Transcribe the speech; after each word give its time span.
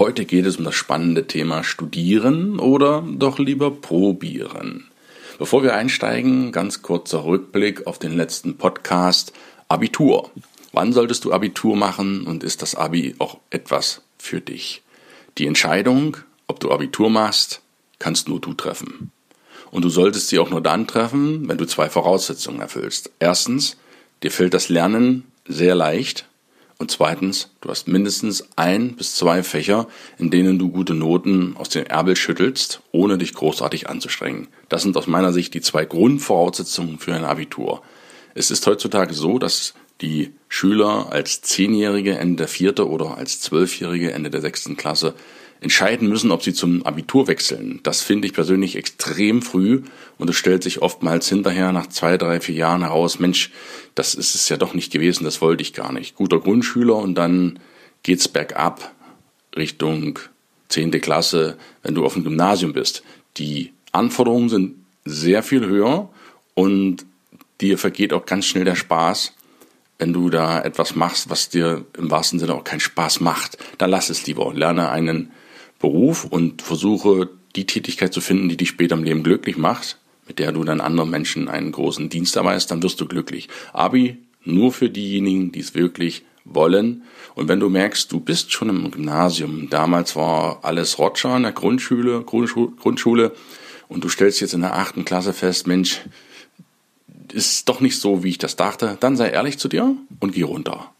Heute 0.00 0.24
geht 0.24 0.46
es 0.46 0.56
um 0.56 0.64
das 0.64 0.76
spannende 0.76 1.26
Thema 1.26 1.62
Studieren 1.62 2.58
oder 2.58 3.04
doch 3.06 3.38
lieber 3.38 3.70
probieren. 3.70 4.88
Bevor 5.38 5.62
wir 5.62 5.74
einsteigen, 5.74 6.52
ganz 6.52 6.80
kurzer 6.80 7.26
Rückblick 7.26 7.86
auf 7.86 7.98
den 7.98 8.16
letzten 8.16 8.56
Podcast 8.56 9.34
Abitur. 9.68 10.30
Wann 10.72 10.94
solltest 10.94 11.26
du 11.26 11.34
Abitur 11.34 11.76
machen 11.76 12.22
und 12.22 12.42
ist 12.44 12.62
das 12.62 12.74
Abi 12.74 13.14
auch 13.18 13.40
etwas 13.50 14.00
für 14.16 14.40
dich? 14.40 14.80
Die 15.36 15.46
Entscheidung, 15.46 16.16
ob 16.46 16.60
du 16.60 16.72
Abitur 16.72 17.10
machst, 17.10 17.60
kannst 17.98 18.26
nur 18.26 18.40
du 18.40 18.54
treffen. 18.54 19.12
Und 19.70 19.84
du 19.84 19.90
solltest 19.90 20.28
sie 20.28 20.38
auch 20.38 20.48
nur 20.48 20.62
dann 20.62 20.86
treffen, 20.86 21.46
wenn 21.46 21.58
du 21.58 21.66
zwei 21.66 21.90
Voraussetzungen 21.90 22.62
erfüllst. 22.62 23.10
Erstens, 23.18 23.76
Dir 24.22 24.30
fällt 24.30 24.54
das 24.54 24.68
Lernen 24.68 25.24
sehr 25.46 25.74
leicht. 25.74 26.26
Und 26.80 26.90
zweitens, 26.90 27.50
du 27.60 27.68
hast 27.68 27.88
mindestens 27.88 28.48
ein 28.56 28.96
bis 28.96 29.14
zwei 29.14 29.42
Fächer, 29.42 29.86
in 30.16 30.30
denen 30.30 30.58
du 30.58 30.70
gute 30.70 30.94
Noten 30.94 31.54
aus 31.58 31.68
dem 31.68 31.84
Ärmel 31.84 32.16
schüttelst, 32.16 32.80
ohne 32.90 33.18
dich 33.18 33.34
großartig 33.34 33.90
anzustrengen. 33.90 34.48
Das 34.70 34.80
sind 34.80 34.96
aus 34.96 35.06
meiner 35.06 35.34
Sicht 35.34 35.52
die 35.52 35.60
zwei 35.60 35.84
Grundvoraussetzungen 35.84 36.98
für 36.98 37.12
ein 37.12 37.26
Abitur. 37.26 37.82
Es 38.34 38.50
ist 38.50 38.66
heutzutage 38.66 39.12
so, 39.12 39.38
dass 39.38 39.74
die 40.00 40.32
Schüler 40.48 41.12
als 41.12 41.42
Zehnjährige 41.42 42.16
Ende 42.16 42.36
der 42.36 42.48
vierte 42.48 42.88
oder 42.88 43.18
als 43.18 43.42
Zwölfjährige 43.42 44.12
Ende 44.12 44.30
der 44.30 44.40
sechsten 44.40 44.78
Klasse 44.78 45.12
entscheiden 45.60 46.08
müssen, 46.08 46.30
ob 46.30 46.42
sie 46.42 46.54
zum 46.54 46.84
Abitur 46.86 47.28
wechseln. 47.28 47.80
Das 47.82 48.00
finde 48.00 48.26
ich 48.26 48.32
persönlich 48.32 48.76
extrem 48.76 49.42
früh 49.42 49.82
und 50.16 50.30
es 50.30 50.36
stellt 50.36 50.62
sich 50.62 50.80
oftmals 50.80 51.28
hinterher 51.28 51.72
nach 51.72 51.88
zwei, 51.88 52.16
drei, 52.16 52.40
vier 52.40 52.54
Jahren 52.54 52.80
heraus, 52.80 53.18
Mensch, 53.18 53.50
das 53.94 54.14
ist 54.14 54.34
es 54.34 54.48
ja 54.48 54.56
doch 54.56 54.72
nicht 54.72 54.92
gewesen, 54.92 55.24
das 55.24 55.40
wollte 55.40 55.62
ich 55.62 55.74
gar 55.74 55.92
nicht. 55.92 56.16
Guter 56.16 56.40
Grundschüler 56.40 56.96
und 56.96 57.14
dann 57.14 57.58
geht's 58.02 58.28
bergab 58.28 58.94
Richtung 59.54 60.18
zehnte 60.68 61.00
Klasse, 61.00 61.58
wenn 61.82 61.94
du 61.94 62.04
auf 62.06 62.14
dem 62.14 62.24
Gymnasium 62.24 62.72
bist. 62.72 63.02
Die 63.36 63.72
Anforderungen 63.92 64.48
sind 64.48 64.76
sehr 65.04 65.42
viel 65.42 65.66
höher 65.66 66.08
und 66.54 67.04
dir 67.60 67.76
vergeht 67.76 68.12
auch 68.12 68.24
ganz 68.24 68.46
schnell 68.46 68.64
der 68.64 68.76
Spaß, 68.76 69.34
wenn 69.98 70.14
du 70.14 70.30
da 70.30 70.62
etwas 70.62 70.94
machst, 70.94 71.28
was 71.28 71.50
dir 71.50 71.84
im 71.98 72.10
wahrsten 72.10 72.38
Sinne 72.38 72.54
auch 72.54 72.64
keinen 72.64 72.80
Spaß 72.80 73.20
macht, 73.20 73.58
dann 73.76 73.90
lass 73.90 74.08
es 74.08 74.26
lieber. 74.26 74.54
Lerne 74.54 74.88
einen 74.88 75.30
Beruf 75.80 76.24
und 76.24 76.62
versuche 76.62 77.28
die 77.56 77.66
Tätigkeit 77.66 78.12
zu 78.12 78.20
finden, 78.20 78.48
die 78.48 78.56
dich 78.56 78.68
später 78.68 78.94
im 78.94 79.02
Leben 79.02 79.24
glücklich 79.24 79.56
macht, 79.56 79.98
mit 80.28 80.38
der 80.38 80.52
du 80.52 80.62
dann 80.62 80.80
anderen 80.80 81.10
Menschen 81.10 81.48
einen 81.48 81.72
großen 81.72 82.08
Dienst 82.08 82.36
erweist, 82.36 82.70
dann 82.70 82.82
wirst 82.82 83.00
du 83.00 83.06
glücklich. 83.06 83.48
Abi 83.72 84.18
nur 84.44 84.72
für 84.72 84.88
diejenigen, 84.88 85.52
die 85.52 85.60
es 85.60 85.74
wirklich 85.74 86.22
wollen. 86.44 87.02
Und 87.34 87.48
wenn 87.48 87.60
du 87.60 87.68
merkst, 87.68 88.10
du 88.12 88.20
bist 88.20 88.52
schon 88.52 88.68
im 88.68 88.90
Gymnasium, 88.90 89.68
damals 89.70 90.16
war 90.16 90.60
alles 90.62 90.98
Roger 90.98 91.36
in 91.36 91.42
der 91.42 91.52
Grundschule, 91.52 92.22
Grundschule, 92.22 93.32
und 93.88 94.04
du 94.04 94.08
stellst 94.08 94.40
jetzt 94.40 94.54
in 94.54 94.60
der 94.60 94.76
achten 94.76 95.04
Klasse 95.04 95.32
fest, 95.32 95.66
Mensch, 95.66 96.02
ist 97.32 97.68
doch 97.68 97.80
nicht 97.80 97.98
so, 97.98 98.22
wie 98.22 98.30
ich 98.30 98.38
das 98.38 98.56
dachte, 98.56 98.96
dann 99.00 99.16
sei 99.16 99.30
ehrlich 99.30 99.58
zu 99.58 99.68
dir 99.68 99.96
und 100.20 100.32
geh 100.32 100.42
runter. 100.42 100.92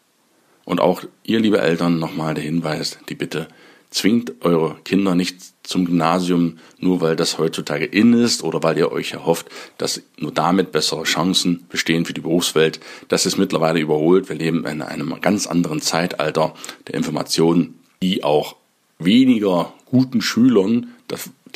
Und 0.65 0.81
auch 0.81 1.04
ihr, 1.22 1.41
liebe 1.41 1.60
Eltern, 1.60 1.99
nochmal 1.99 2.34
der 2.34 2.44
Hinweis, 2.44 2.99
die 3.09 3.15
Bitte, 3.15 3.49
zwingt 3.91 4.33
eure 4.41 4.77
Kinder 4.84 5.15
nicht 5.15 5.39
zum 5.62 5.84
Gymnasium, 5.84 6.59
nur 6.78 7.01
weil 7.01 7.17
das 7.17 7.39
heutzutage 7.39 7.84
in 7.84 8.12
ist 8.12 8.43
oder 8.43 8.62
weil 8.62 8.78
ihr 8.78 8.91
euch 8.91 9.12
erhofft, 9.12 9.49
dass 9.78 10.03
nur 10.19 10.33
damit 10.33 10.73
bessere 10.73 11.05
Chancen 11.05 11.67
bestehen 11.69 12.05
für 12.05 12.12
die 12.12 12.21
Berufswelt. 12.21 12.81
Das 13.09 13.27
ist 13.27 13.37
mittlerweile 13.37 13.81
überholt. 13.81 14.28
Wir 14.28 14.37
leben 14.37 14.65
in 14.67 14.83
einem 14.83 15.21
ganz 15.21 15.47
anderen 15.47 15.81
Zeitalter 15.81 16.55
der 16.89 16.95
Informationen, 16.95 17.78
die 18.03 18.25
auch 18.25 18.56
weniger 18.99 19.73
guten 19.87 20.22
Schülern 20.22 20.89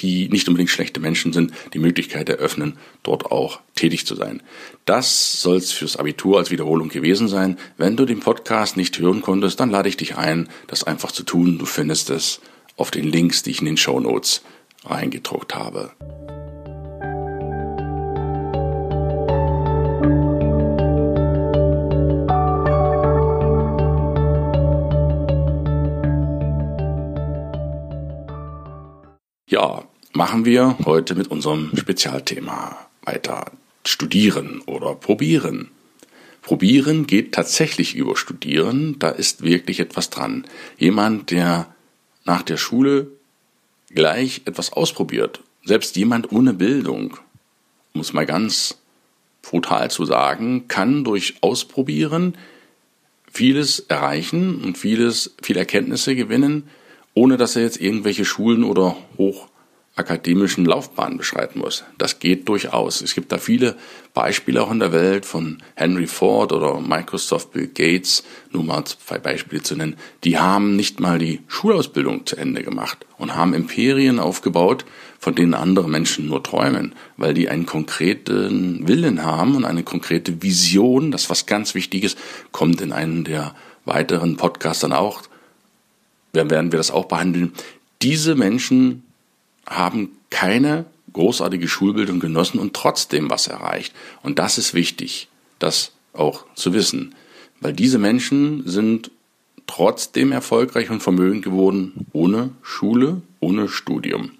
die 0.00 0.28
nicht 0.28 0.48
unbedingt 0.48 0.70
schlechte 0.70 1.00
Menschen 1.00 1.32
sind, 1.32 1.52
die 1.72 1.78
Möglichkeit 1.78 2.28
eröffnen, 2.28 2.76
dort 3.02 3.26
auch 3.26 3.60
tätig 3.74 4.06
zu 4.06 4.14
sein. 4.14 4.42
Das 4.84 5.40
soll 5.40 5.56
es 5.56 5.72
fürs 5.72 5.96
Abitur 5.96 6.38
als 6.38 6.50
Wiederholung 6.50 6.88
gewesen 6.88 7.28
sein. 7.28 7.58
Wenn 7.76 7.96
du 7.96 8.04
den 8.04 8.20
Podcast 8.20 8.76
nicht 8.76 8.98
hören 8.98 9.22
konntest, 9.22 9.60
dann 9.60 9.70
lade 9.70 9.88
ich 9.88 9.96
dich 9.96 10.16
ein, 10.16 10.48
das 10.66 10.84
einfach 10.84 11.12
zu 11.12 11.22
tun. 11.22 11.58
Du 11.58 11.66
findest 11.66 12.10
es 12.10 12.40
auf 12.76 12.90
den 12.90 13.04
Links, 13.04 13.42
die 13.42 13.50
ich 13.50 13.60
in 13.60 13.66
den 13.66 13.76
Show 13.76 14.00
Notes 14.00 14.42
reingedruckt 14.84 15.54
habe. 15.54 15.92
Ja, 29.54 29.84
machen 30.14 30.44
wir 30.44 30.78
heute 30.84 31.14
mit 31.14 31.28
unserem 31.28 31.70
Spezialthema 31.76 32.76
weiter. 33.04 33.52
Studieren 33.86 34.60
oder 34.66 34.96
probieren. 34.96 35.70
Probieren 36.42 37.06
geht 37.06 37.30
tatsächlich 37.30 37.94
über 37.94 38.16
Studieren, 38.16 38.98
da 38.98 39.10
ist 39.10 39.44
wirklich 39.44 39.78
etwas 39.78 40.10
dran. 40.10 40.44
Jemand, 40.76 41.30
der 41.30 41.72
nach 42.24 42.42
der 42.42 42.56
Schule 42.56 43.12
gleich 43.90 44.42
etwas 44.44 44.72
ausprobiert, 44.72 45.38
selbst 45.64 45.94
jemand 45.94 46.32
ohne 46.32 46.52
Bildung, 46.52 47.16
um 47.92 48.00
es 48.00 48.12
mal 48.12 48.26
ganz 48.26 48.78
brutal 49.40 49.88
zu 49.88 50.04
sagen, 50.04 50.66
kann 50.66 51.04
durch 51.04 51.34
Ausprobieren 51.42 52.36
vieles 53.30 53.78
erreichen 53.78 54.64
und 54.64 54.78
vieles, 54.78 55.36
viele 55.40 55.60
Erkenntnisse 55.60 56.16
gewinnen, 56.16 56.64
ohne 57.14 57.36
dass 57.36 57.56
er 57.56 57.62
jetzt 57.62 57.80
irgendwelche 57.80 58.24
Schulen 58.24 58.64
oder 58.64 58.96
hochakademischen 59.16 60.64
Laufbahnen 60.64 61.16
beschreiten 61.16 61.60
muss. 61.60 61.84
Das 61.96 62.18
geht 62.18 62.48
durchaus. 62.48 63.00
Es 63.00 63.14
gibt 63.14 63.30
da 63.30 63.38
viele 63.38 63.76
Beispiele 64.12 64.62
auch 64.62 64.72
in 64.72 64.80
der 64.80 64.92
Welt 64.92 65.24
von 65.24 65.62
Henry 65.76 66.08
Ford 66.08 66.52
oder 66.52 66.80
Microsoft 66.80 67.52
Bill 67.52 67.68
Gates, 67.68 68.24
nur 68.50 68.64
mal 68.64 68.84
zwei 68.84 69.18
Beispiele 69.18 69.62
zu 69.62 69.76
nennen. 69.76 69.96
Die 70.24 70.38
haben 70.38 70.74
nicht 70.74 70.98
mal 70.98 71.18
die 71.18 71.40
Schulausbildung 71.46 72.26
zu 72.26 72.36
Ende 72.36 72.64
gemacht 72.64 73.06
und 73.16 73.36
haben 73.36 73.54
Imperien 73.54 74.18
aufgebaut, 74.18 74.84
von 75.20 75.36
denen 75.36 75.54
andere 75.54 75.88
Menschen 75.88 76.26
nur 76.26 76.42
träumen, 76.42 76.94
weil 77.16 77.32
die 77.32 77.48
einen 77.48 77.64
konkreten 77.64 78.86
Willen 78.88 79.22
haben 79.22 79.54
und 79.54 79.64
eine 79.64 79.84
konkrete 79.84 80.42
Vision. 80.42 81.12
Das 81.12 81.30
was 81.30 81.46
ganz 81.46 81.74
Wichtiges 81.76 82.16
kommt 82.50 82.80
in 82.80 82.92
einem 82.92 83.22
der 83.22 83.54
weiteren 83.84 84.36
Podcasts 84.36 84.80
dann 84.80 84.92
auch 84.92 85.22
werden 86.34 86.72
wir 86.72 86.78
das 86.78 86.90
auch 86.90 87.06
behandeln. 87.06 87.52
Diese 88.02 88.34
Menschen 88.34 89.04
haben 89.66 90.10
keine 90.30 90.84
großartige 91.12 91.68
Schulbildung 91.68 92.20
genossen 92.20 92.58
und 92.58 92.74
trotzdem 92.74 93.30
was 93.30 93.46
erreicht. 93.46 93.94
Und 94.22 94.38
das 94.38 94.58
ist 94.58 94.74
wichtig, 94.74 95.28
das 95.58 95.92
auch 96.12 96.44
zu 96.54 96.72
wissen. 96.74 97.14
Weil 97.60 97.72
diese 97.72 97.98
Menschen 97.98 98.66
sind 98.66 99.10
trotzdem 99.66 100.32
erfolgreich 100.32 100.90
und 100.90 101.02
vermögend 101.02 101.44
geworden 101.44 102.06
ohne 102.12 102.50
Schule, 102.62 103.22
ohne 103.40 103.68
Studium. 103.68 104.32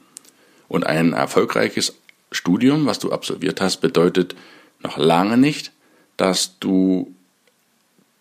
Und 0.68 0.84
ein 0.84 1.12
erfolgreiches 1.12 1.94
Studium, 2.32 2.86
was 2.86 2.98
du 2.98 3.12
absolviert 3.12 3.60
hast, 3.60 3.78
bedeutet 3.78 4.34
noch 4.82 4.98
lange 4.98 5.38
nicht, 5.38 5.72
dass 6.16 6.58
du 6.58 7.14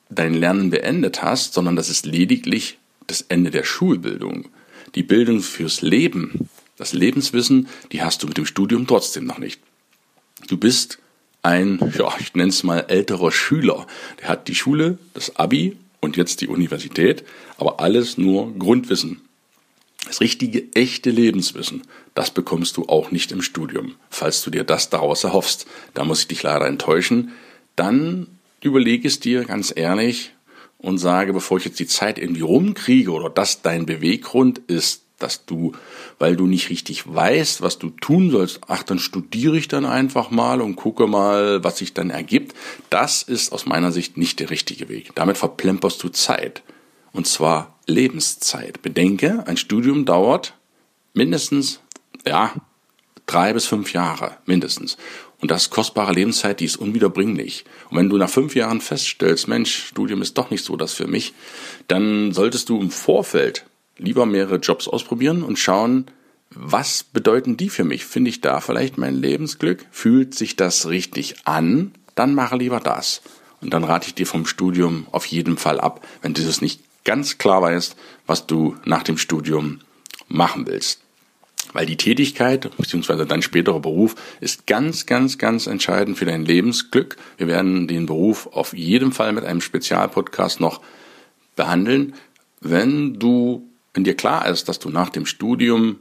dein 0.10 0.34
Lernen 0.34 0.70
beendet 0.70 1.24
hast, 1.24 1.54
sondern 1.54 1.76
das 1.76 1.90
ist 1.90 2.06
lediglich 2.06 2.78
das 3.08 3.22
Ende 3.22 3.52
der 3.52 3.64
Schulbildung. 3.64 4.50
Die 4.96 5.04
Bildung 5.04 5.42
fürs 5.42 5.82
Leben, 5.82 6.50
das 6.78 6.94
Lebenswissen, 6.94 7.68
die 7.92 8.02
hast 8.02 8.24
du 8.24 8.28
mit 8.28 8.38
dem 8.38 8.46
Studium 8.46 8.88
trotzdem 8.88 9.26
noch 9.26 9.38
nicht. 9.38 9.62
Du 10.48 10.58
bist 10.58 11.00
ein, 11.42 11.94
ja, 11.98 12.14
ich 12.20 12.34
nenne 12.34 12.50
es 12.50 12.64
mal 12.64 12.86
älterer 12.88 13.32
Schüler. 13.32 13.86
Der 14.22 14.30
hat 14.30 14.48
die 14.48 14.56
Schule, 14.56 14.98
das 15.14 15.36
Abi 15.36 15.78
und 16.00 16.18
jetzt 16.18 16.42
die 16.42 16.48
Universität, 16.48 17.24
aber 17.58 17.80
alles 17.80 18.18
nur 18.18 18.54
Grundwissen. 18.58 19.22
Das 20.06 20.20
richtige, 20.20 20.66
echte 20.74 21.12
Lebenswissen, 21.12 21.84
das 22.14 22.32
bekommst 22.32 22.78
du 22.78 22.88
auch 22.88 23.12
nicht 23.12 23.32
im 23.32 23.42
Studium. 23.42 23.96
Falls 24.10 24.42
du 24.42 24.50
dir 24.50 24.64
das 24.64 24.90
daraus 24.90 25.24
erhoffst, 25.24 25.66
da 25.94 26.04
muss 26.04 26.22
ich 26.22 26.28
dich 26.28 26.44
leider 26.44 26.68
enttäuschen, 26.68 27.32
dann 27.76 28.28
überlege 28.62 29.08
es 29.08 29.20
dir 29.20 29.46
ganz 29.46 29.74
ehrlich, 29.76 30.34
und 30.84 30.98
sage, 30.98 31.34
bevor 31.34 31.58
ich 31.58 31.66
jetzt 31.66 31.80
die 31.80 31.88
Zeit 31.88 32.20
irgendwie 32.20 32.42
rumkriege 32.42 33.12
oder 33.12 33.30
das 33.30 33.62
dein 33.62 33.86
Beweggrund 33.88 34.60
ist, 34.68 35.02
dass 35.18 35.46
du, 35.46 35.72
weil 36.20 36.36
du 36.36 36.46
nicht 36.46 36.70
richtig 36.70 37.12
weißt, 37.12 37.62
was 37.62 37.80
du 37.80 37.90
tun 37.90 38.30
sollst, 38.30 38.60
ach, 38.68 38.84
dann 38.84 39.00
studiere 39.00 39.58
ich 39.58 39.70
dann 39.70 39.86
einfach 39.86 40.30
mal 40.30 40.60
und 40.60 40.76
gucke 40.76 41.08
mal, 41.08 41.64
was 41.64 41.78
sich 41.78 41.94
dann 41.94 42.10
ergibt. 42.10 42.54
Das 42.90 43.24
ist 43.24 43.54
aus 43.54 43.66
meiner 43.66 43.94
Sicht 43.94 44.18
nicht 44.18 44.42
der 44.42 44.50
richtige 44.50 44.90
Weg. 44.90 45.12
Damit 45.16 45.38
verplemperst 45.38 46.04
du 46.04 46.10
Zeit. 46.10 46.62
Und 47.14 47.28
zwar 47.28 47.80
Lebenszeit. 47.88 48.82
Bedenke, 48.82 49.48
ein 49.48 49.56
Studium 49.56 50.04
dauert 50.04 50.56
mindestens, 51.14 51.80
ja, 52.28 52.54
drei 53.26 53.54
bis 53.54 53.66
fünf 53.66 53.94
Jahre, 53.94 54.38
mindestens. 54.46 54.98
Und 55.44 55.52
das 55.52 55.70
kostbare 55.70 56.14
Lebenszeit, 56.14 56.62
die 56.62 56.66
ist 56.66 56.78
unwiederbringlich. 56.78 57.66
Und 57.90 57.98
wenn 57.98 58.10
du 58.10 58.16
nach 58.16 58.30
fünf 58.30 58.56
Jahren 58.56 58.80
feststellst, 58.80 59.50
Mensch, 59.50 59.88
Studium 59.88 60.22
ist 60.22 60.38
doch 60.38 60.50
nicht 60.52 60.64
so 60.64 60.78
das 60.78 60.94
für 60.94 61.06
mich, 61.06 61.34
dann 61.90 62.32
solltest 62.32 62.70
du 62.70 62.80
im 62.80 62.90
Vorfeld 62.90 63.66
lieber 63.98 64.26
mehrere 64.26 64.56
Jobs 64.56 64.88
ausprobieren 64.88 65.44
und 65.44 65.60
schauen, 65.60 66.06
was 66.50 67.04
bedeuten 67.04 67.58
die 67.58 67.68
für 67.68 67.84
mich? 67.84 68.06
Finde 68.06 68.30
ich 68.30 68.40
da 68.40 68.62
vielleicht 68.62 68.98
mein 68.98 69.16
Lebensglück? 69.16 69.86
Fühlt 69.92 70.34
sich 70.34 70.56
das 70.56 70.88
richtig 70.88 71.36
an? 71.44 71.92
Dann 72.16 72.36
mache 72.36 72.56
lieber 72.56 72.80
das. 72.80 73.22
Und 73.60 73.74
dann 73.74 73.84
rate 73.84 74.08
ich 74.08 74.16
dir 74.16 74.26
vom 74.26 74.46
Studium 74.46 75.08
auf 75.12 75.26
jeden 75.26 75.58
Fall 75.58 75.82
ab, 75.82 76.08
wenn 76.22 76.34
du 76.34 76.42
es 76.42 76.62
nicht 76.62 76.80
ganz 77.04 77.38
klar 77.38 77.62
weißt, 77.62 77.98
was 78.28 78.48
du 78.48 78.78
nach 78.86 79.04
dem 79.04 79.18
Studium 79.18 79.82
machen 80.30 80.68
willst. 80.68 81.03
Weil 81.74 81.86
die 81.86 81.98
Tätigkeit 81.98 82.70
bzw. 82.78 83.26
dein 83.26 83.42
späterer 83.42 83.80
Beruf 83.80 84.16
ist 84.40 84.68
ganz, 84.68 85.06
ganz, 85.06 85.38
ganz 85.38 85.68
entscheidend 85.68 86.18
für 86.18 86.26
dein 86.26 86.46
Lebensglück. 86.46 87.18
Wir 87.38 87.48
werden 87.48 87.88
den 87.88 88.06
Beruf 88.06 88.48
auf 88.54 88.74
jeden 88.74 89.12
Fall 89.12 89.34
mit 89.34 89.44
einem 89.44 89.62
Spezialpodcast 89.62 90.60
noch 90.60 90.82
behandeln. 91.56 92.14
Wenn 92.62 93.20
du, 93.20 93.68
wenn 93.94 94.04
dir 94.04 94.16
klar 94.16 94.48
ist, 94.48 94.70
dass 94.70 94.80
du 94.80 94.90
nach 94.90 95.10
dem 95.10 95.26
Studium 95.26 95.98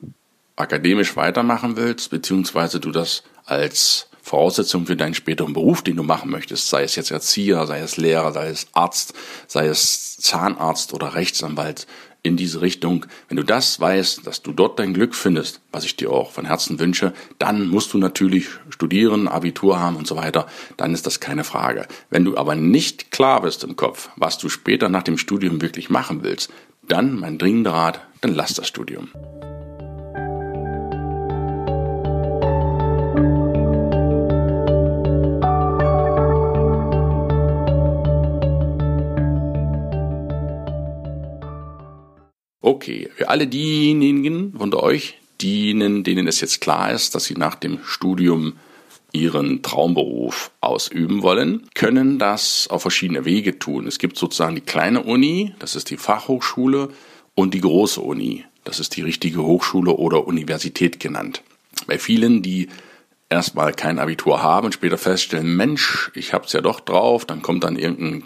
akademisch 0.57 1.17
weitermachen 1.17 1.77
willst, 1.77 2.11
beziehungsweise 2.11 2.79
du 2.79 2.91
das 2.91 3.23
als 3.47 4.09
Voraussetzung 4.23 4.87
für 4.87 4.95
deinen 4.95 5.15
späteren 5.15 5.53
Beruf, 5.53 5.83
den 5.83 5.97
du 5.97 6.05
machen 6.05 6.31
möchtest, 6.31 6.69
sei 6.69 6.85
es 6.85 6.95
jetzt 6.95 7.11
Erzieher, 7.11 7.67
sei 7.67 7.81
es 7.81 7.97
Lehrer, 7.97 8.33
sei 8.33 8.49
es 8.49 8.69
Arzt, 8.73 9.15
sei 9.49 9.67
es 9.67 10.17
Zahnarzt 10.19 10.95
oder 10.95 11.15
Rechtsanwalt, 11.15 11.89
in 12.23 12.37
diese 12.37 12.61
Richtung. 12.61 13.07
Wenn 13.29 13.37
du 13.37 13.43
das 13.43 13.81
weißt, 13.81 14.27
dass 14.27 14.43
du 14.43 14.53
dort 14.53 14.79
dein 14.79 14.95
Glück 14.95 15.15
findest, 15.15 15.61
was 15.73 15.85
ich 15.85 15.97
dir 15.97 16.11
auch 16.11 16.31
von 16.31 16.45
Herzen 16.45 16.79
wünsche, 16.79 17.13
dann 17.39 17.69
musst 17.69 17.93
du 17.93 17.99
natürlich 17.99 18.49
studieren, 18.71 19.29
Abitur 19.29 19.81
haben 19.81 19.97
und 19.97 20.07
so 20.07 20.17
weiter. 20.17 20.47
Dann 20.77 20.95
ist 20.95 21.07
das 21.07 21.21
keine 21.21 21.45
Frage. 21.45 21.87
Wenn 22.11 22.25
du 22.25 22.37
aber 22.37 22.55
nicht 22.55 23.11
klar 23.11 23.43
bist 23.43 23.65
im 23.65 23.77
Kopf, 23.77 24.11
was 24.17 24.39
du 24.39 24.49
später 24.49 24.89
nach 24.89 25.03
dem 25.03 25.19
Studium 25.19 25.61
wirklich 25.61 25.91
machen 25.91 26.23
willst, 26.23 26.51
dann 26.87 27.19
mein 27.19 27.39
dringender 27.39 27.73
Rat, 27.73 28.01
dann 28.21 28.35
lass 28.35 28.55
das 28.55 28.69
Studium. 28.69 29.09
Okay, 42.63 43.11
für 43.17 43.29
alle 43.29 43.49
diejenigen 43.49 44.53
unter 44.57 44.83
euch, 44.83 45.19
denen, 45.43 46.05
denen 46.05 46.29
es 46.29 46.41
jetzt 46.41 46.61
klar 46.61 46.93
ist, 46.93 47.15
dass 47.17 47.25
sie 47.25 47.35
nach 47.35 47.57
dem 47.57 47.81
Studium 47.85 48.55
ihren 49.13 49.63
Traumberuf 49.63 50.53
ausüben 50.61 51.23
wollen, 51.23 51.69
können 51.75 52.21
das 52.21 52.69
auf 52.69 52.83
verschiedene 52.83 53.25
Wege 53.25 53.59
tun. 53.59 53.87
Es 53.89 53.99
gibt 53.99 54.17
sozusagen 54.17 54.55
die 54.55 54.61
kleine 54.63 55.03
Uni, 55.03 55.55
das 55.59 55.75
ist 55.75 55.91
die 55.91 55.97
Fachhochschule, 55.97 56.89
und 57.35 57.55
die 57.55 57.61
große 57.61 58.01
Uni, 58.01 58.45
das 58.65 58.79
ist 58.79 58.97
die 58.97 59.03
richtige 59.03 59.43
Hochschule 59.43 59.93
oder 59.93 60.27
Universität 60.27 61.01
genannt. 61.01 61.43
Bei 61.87 61.99
vielen, 61.99 62.43
die 62.43 62.69
erstmal 63.29 63.73
kein 63.73 63.99
Abitur 63.99 64.43
haben 64.43 64.67
und 64.67 64.75
später 64.75 64.99
feststellen, 64.99 65.57
Mensch, 65.57 66.13
ich 66.15 66.33
hab's 66.33 66.53
ja 66.53 66.61
doch 66.61 66.79
drauf, 66.79 67.25
dann 67.25 67.43
kommt 67.43 67.65
dann 67.65 67.77
irgendein 67.77 68.25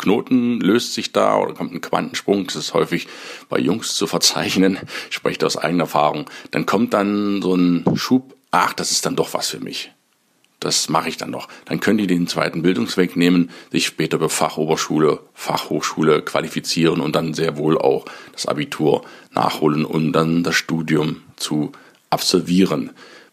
Knoten 0.00 0.60
löst 0.60 0.94
sich 0.94 1.12
da 1.12 1.36
oder 1.36 1.54
kommt 1.54 1.72
ein 1.72 1.80
Quantensprung, 1.80 2.46
das 2.46 2.56
ist 2.56 2.74
häufig 2.74 3.06
bei 3.48 3.58
Jungs 3.58 3.94
zu 3.94 4.06
verzeichnen, 4.06 4.78
ich 5.08 5.16
spreche 5.16 5.44
aus 5.46 5.56
eigener 5.56 5.84
Erfahrung, 5.84 6.28
dann 6.50 6.66
kommt 6.66 6.94
dann 6.94 7.42
so 7.42 7.54
ein 7.54 7.84
Schub, 7.96 8.34
ach, 8.50 8.72
das 8.72 8.90
ist 8.90 9.06
dann 9.06 9.16
doch 9.16 9.34
was 9.34 9.48
für 9.48 9.60
mich. 9.60 9.92
Das 10.60 10.90
mache 10.90 11.08
ich 11.08 11.16
dann 11.16 11.30
noch. 11.30 11.48
Dann 11.64 11.80
können 11.80 11.96
die 11.96 12.06
den 12.06 12.26
zweiten 12.26 12.60
Bildungsweg 12.60 13.16
nehmen, 13.16 13.50
sich 13.72 13.86
später 13.86 14.18
bei 14.18 14.28
Fachoberschule, 14.28 15.20
Fachhochschule 15.32 16.20
qualifizieren 16.20 17.00
und 17.00 17.16
dann 17.16 17.32
sehr 17.32 17.56
wohl 17.56 17.78
auch 17.78 18.04
das 18.32 18.44
Abitur 18.44 19.02
nachholen, 19.32 19.86
um 19.86 20.12
dann 20.12 20.42
das 20.42 20.56
Studium 20.56 21.22
zu 21.36 21.72
absolvieren. 22.10 22.90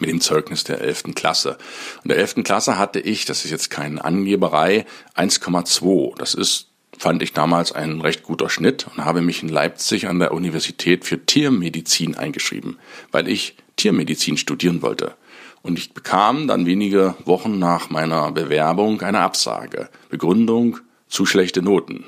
mit 0.00 0.08
dem 0.08 0.20
Zeugnis 0.20 0.64
der 0.64 0.80
11. 0.80 1.14
Klasse. 1.14 1.58
Und 2.02 2.08
der 2.08 2.18
11. 2.18 2.36
Klasse 2.44 2.78
hatte 2.78 3.00
ich, 3.00 3.26
das 3.26 3.44
ist 3.44 3.50
jetzt 3.50 3.70
keine 3.70 4.02
Angeberei, 4.02 4.86
1,2. 5.16 6.16
Das 6.16 6.34
ist, 6.34 6.68
fand 6.96 7.22
ich 7.22 7.32
damals 7.32 7.72
ein 7.72 8.00
recht 8.00 8.22
guter 8.22 8.48
Schnitt 8.48 8.86
und 8.94 9.04
habe 9.04 9.20
mich 9.20 9.42
in 9.42 9.48
Leipzig 9.48 10.08
an 10.08 10.18
der 10.18 10.32
Universität 10.32 11.04
für 11.04 11.24
Tiermedizin 11.24 12.16
eingeschrieben, 12.16 12.78
weil 13.10 13.28
ich 13.28 13.56
Tiermedizin 13.76 14.36
studieren 14.36 14.80
wollte. 14.80 15.14
Und 15.62 15.78
ich 15.78 15.92
bekam 15.92 16.48
dann 16.48 16.66
wenige 16.66 17.14
Wochen 17.24 17.58
nach 17.58 17.90
meiner 17.90 18.32
Bewerbung 18.32 19.00
eine 19.02 19.20
Absage. 19.20 19.88
Begründung 20.08 20.78
zu 21.08 21.26
schlechte 21.26 21.62
Noten. 21.62 22.04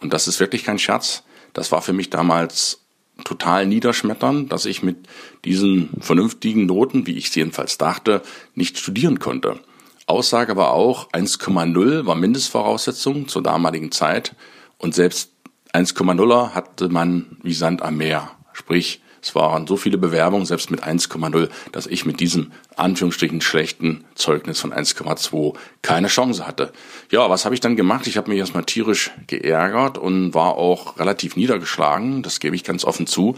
Und 0.00 0.12
das 0.12 0.28
ist 0.28 0.40
wirklich 0.40 0.64
kein 0.64 0.78
Scherz. 0.78 1.22
Das 1.52 1.72
war 1.72 1.82
für 1.82 1.92
mich 1.92 2.10
damals 2.10 2.80
total 3.24 3.66
niederschmetternd, 3.66 4.52
dass 4.52 4.64
ich 4.64 4.82
mit 4.82 5.08
diesen 5.44 5.90
vernünftigen 6.00 6.66
Noten, 6.66 7.06
wie 7.06 7.16
ich 7.16 7.28
es 7.28 7.34
jedenfalls 7.34 7.78
dachte, 7.78 8.22
nicht 8.54 8.78
studieren 8.78 9.18
konnte. 9.18 9.60
Aussage 10.06 10.56
war 10.56 10.72
auch, 10.72 11.10
1,0 11.10 12.06
war 12.06 12.14
Mindestvoraussetzung 12.14 13.28
zur 13.28 13.42
damaligen 13.42 13.92
Zeit 13.92 14.34
und 14.78 14.94
selbst 14.94 15.32
1,0er 15.74 16.54
hatte 16.54 16.88
man 16.88 17.36
wie 17.42 17.52
Sand 17.52 17.82
am 17.82 17.98
Meer. 17.98 18.30
Sprich, 18.52 19.02
es 19.20 19.34
waren 19.34 19.66
so 19.66 19.76
viele 19.76 19.98
Bewerbungen, 19.98 20.46
selbst 20.46 20.70
mit 20.70 20.84
1,0, 20.84 21.48
dass 21.72 21.86
ich 21.86 22.06
mit 22.06 22.20
diesem 22.20 22.52
Anführungsstrichen 22.76 23.40
schlechten 23.40 24.04
Zeugnis 24.14 24.60
von 24.60 24.72
1,2 24.72 25.54
keine 25.82 26.08
Chance 26.08 26.46
hatte. 26.46 26.72
Ja, 27.10 27.28
was 27.28 27.44
habe 27.44 27.54
ich 27.54 27.60
dann 27.60 27.76
gemacht? 27.76 28.06
Ich 28.06 28.16
habe 28.16 28.30
mich 28.30 28.38
erstmal 28.38 28.64
tierisch 28.64 29.10
geärgert 29.26 29.98
und 29.98 30.34
war 30.34 30.54
auch 30.54 30.98
relativ 30.98 31.36
niedergeschlagen, 31.36 32.22
das 32.22 32.40
gebe 32.40 32.56
ich 32.56 32.64
ganz 32.64 32.84
offen 32.84 33.06
zu. 33.06 33.36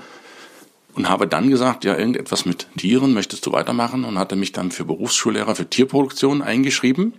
Und 0.92 1.08
habe 1.08 1.28
dann 1.28 1.50
gesagt, 1.50 1.84
ja, 1.84 1.96
irgendetwas 1.96 2.44
mit 2.44 2.66
Tieren 2.76 3.14
möchtest 3.14 3.46
du 3.46 3.52
weitermachen 3.52 4.04
und 4.04 4.18
hatte 4.18 4.34
mich 4.34 4.50
dann 4.50 4.72
für 4.72 4.84
Berufsschullehrer 4.84 5.54
für 5.54 5.70
Tierproduktion 5.70 6.42
eingeschrieben. 6.42 7.14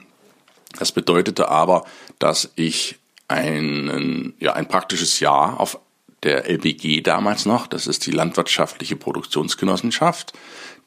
Das 0.77 0.91
bedeutete 0.91 1.47
aber, 1.49 1.85
dass 2.19 2.51
ich 2.55 2.99
einen, 3.29 4.33
ja, 4.39 4.53
ein 4.53 4.67
praktisches 4.67 5.21
Jahr 5.21 5.59
auf 5.59 5.79
der 6.23 6.49
LBG 6.49 7.01
damals 7.01 7.45
noch, 7.45 7.67
das 7.67 7.87
ist 7.87 8.05
die 8.05 8.11
Landwirtschaftliche 8.11 8.95
Produktionsgenossenschaft, 8.95 10.33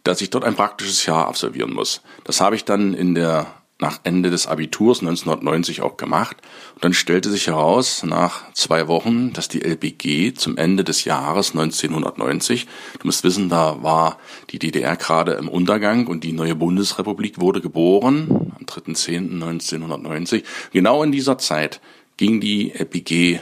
dass 0.04 0.20
ich 0.20 0.30
dort 0.30 0.44
ein 0.44 0.54
praktisches 0.54 1.06
Jahr 1.06 1.26
absolvieren 1.26 1.72
muss. 1.72 2.02
Das 2.24 2.40
habe 2.40 2.56
ich 2.56 2.64
dann 2.64 2.94
in 2.94 3.14
der 3.14 3.46
nach 3.80 4.00
Ende 4.04 4.30
des 4.30 4.46
Abiturs 4.46 5.00
1990 5.00 5.82
auch 5.82 5.96
gemacht. 5.96 6.36
Und 6.74 6.84
dann 6.84 6.94
stellte 6.94 7.28
sich 7.28 7.48
heraus, 7.48 8.04
nach 8.04 8.52
zwei 8.52 8.86
Wochen, 8.86 9.32
dass 9.32 9.48
die 9.48 9.62
LBG 9.62 10.34
zum 10.34 10.56
Ende 10.56 10.84
des 10.84 11.04
Jahres 11.04 11.50
1990, 11.50 12.66
du 13.00 13.06
musst 13.06 13.24
wissen, 13.24 13.48
da 13.48 13.82
war 13.82 14.18
die 14.50 14.60
DDR 14.60 14.96
gerade 14.96 15.32
im 15.32 15.48
Untergang 15.48 16.06
und 16.06 16.22
die 16.22 16.32
neue 16.32 16.54
Bundesrepublik 16.54 17.40
wurde 17.40 17.60
geboren, 17.60 18.52
am 18.56 18.64
3.10.1990. 18.64 20.44
Genau 20.72 21.02
in 21.02 21.10
dieser 21.10 21.36
Zeit 21.38 21.80
ging 22.16 22.40
die 22.40 22.72
LBG 22.72 23.40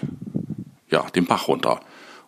ja, 0.92 1.04
den 1.14 1.26
Bach 1.26 1.48
runter. 1.48 1.80